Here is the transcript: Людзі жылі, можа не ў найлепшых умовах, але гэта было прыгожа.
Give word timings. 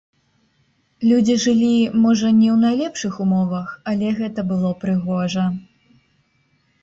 Людзі 1.09 1.33
жылі, 1.43 1.73
можа 2.05 2.27
не 2.37 2.47
ў 2.53 2.55
найлепшых 2.63 3.13
умовах, 3.25 3.67
але 3.91 4.07
гэта 4.21 4.45
было 4.53 4.71
прыгожа. 4.85 5.45